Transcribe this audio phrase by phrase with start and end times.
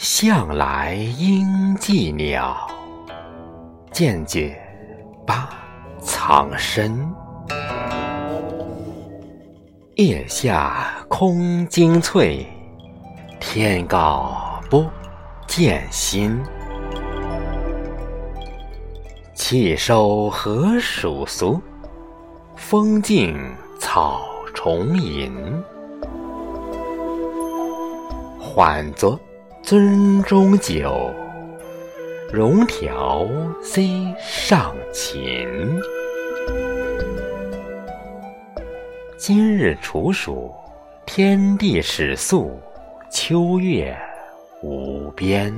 [0.00, 2.56] 向来应寂鸟，
[3.90, 4.56] 渐觉
[5.26, 5.50] 八
[6.00, 7.04] 藏身。
[9.96, 12.46] 叶下空惊翠，
[13.40, 14.86] 天高不
[15.48, 16.40] 见心。
[19.34, 21.60] 气收何属俗？
[22.54, 23.36] 风静
[23.80, 24.20] 草
[24.54, 25.34] 重吟。
[28.38, 29.18] 缓作
[29.70, 31.14] 樽中酒，
[32.32, 33.28] 融调
[33.62, 33.86] 虽
[34.18, 35.46] 上琴。
[39.18, 40.50] 今日处暑，
[41.04, 42.58] 天地始肃，
[43.10, 43.94] 秋月
[44.62, 45.54] 无边。